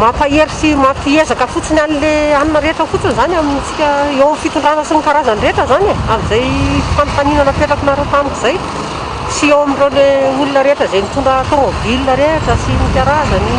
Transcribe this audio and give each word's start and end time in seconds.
mampaherysy 0.00 0.74
mampiezaka 0.74 1.46
fotsiny 1.46 1.80
anla 1.86 2.38
anna 2.40 2.60
rehetra 2.64 2.86
fotsiny 2.92 3.14
zany 3.18 3.34
amin'tsika 3.40 3.88
eo 4.20 4.32
fitondrana 4.42 4.82
sy 4.88 4.92
nykarazany 4.96 5.40
reheta 5.44 5.64
zany 5.72 5.88
e. 5.92 5.94
an'izay 6.12 6.48
fanotanina 6.96 7.42
napetrak 7.48 7.80
nareo 7.88 8.06
tamiko 8.12 8.36
zay 8.44 8.56
sy 9.36 9.44
eo 9.50 9.58
amireo 9.66 9.88
l 9.90 9.92
olona 10.42 10.60
rehetra 10.68 10.86
zay 10.92 11.02
ntoba 11.06 11.32
tômobili 11.50 12.14
rehetra 12.22 12.54
sy 12.64 12.70
nykrazany 12.80 13.56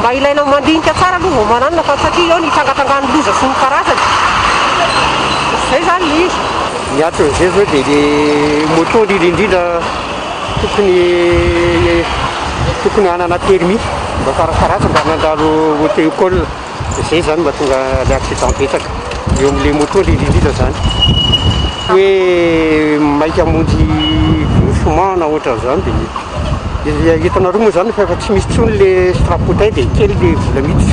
mba 0.00 0.08
ilainamandinika 0.18 0.92
tsara 1.00 1.16
alohavaomaanafasatra 1.20 2.22
eo 2.30 2.38
ntangatananoloza 2.44 3.32
sy 3.40 3.46
ny 3.50 3.56
azanyzay 4.86 5.82
zany 5.90 6.08
iz 6.24 6.34
ny 6.94 7.00
atnzay 7.10 7.30
za 7.58 7.64
dia 7.74 8.00
moto 8.74 8.98
nridrindrindra 9.04 9.62
tooytokony 10.76 13.08
anana 13.14 13.38
termi 13.48 13.76
ba 14.24 14.32
farafarasa 14.32 14.88
mba 14.88 15.00
nandalo 15.08 15.48
oteokol 15.86 16.34
zay 17.10 17.20
zany 17.26 17.40
mba 17.42 17.52
tonga 17.58 17.78
la 18.08 18.16
accident 18.16 18.56
betaka 18.58 18.88
eo 19.40 19.48
amle 19.50 19.72
moto 19.76 20.00
ldridria 20.00 20.52
zany 20.58 20.74
hoe 21.90 22.98
maika 23.20 23.42
amony 23.42 23.64
dosement 24.56 25.16
na 25.18 25.26
ohatr 25.26 25.56
zany 25.64 25.80
di 25.86 25.92
hitanarmoa 27.22 27.70
zany 27.70 27.92
fafa 27.92 28.14
tsy 28.18 28.30
misy 28.32 28.48
tony 28.56 28.72
la 28.80 28.90
srapoty 29.18 29.70
di 29.74 29.84
kely 29.96 30.14
le 30.20 30.28
volaidd 30.52 30.84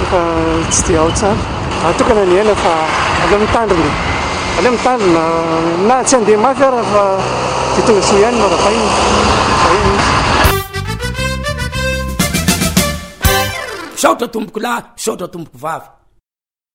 Ah, 0.00 0.02
fa 0.04 0.70
tsy 0.70 0.82
ti 0.86 0.94
aotsa 0.96 1.28
atokana 1.90 2.22
aniaina 2.24 2.54
fa 2.64 2.72
ale 3.26 3.36
mitandrony 3.42 3.90
ale 4.58 4.68
mitandrona 4.70 5.20
ah, 5.24 5.76
na 5.88 5.96
tsy 6.08 6.14
andeha 6.16 6.40
mafy 6.40 6.64
arahfa 6.64 7.04
titoga 7.74 8.00
sy 8.08 8.16
hany 8.24 8.36
morapain 8.40 8.82
saotra 14.02 14.26
tomboko 14.32 14.56
lah 14.60 14.82
saotra 14.96 15.28
tomboko 15.28 15.58
vavy 15.64 15.99